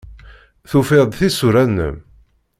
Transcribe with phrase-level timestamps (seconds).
[0.69, 1.95] Tufiḍ-d tisura-nnem?